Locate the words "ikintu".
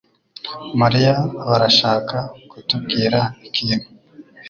3.47-3.87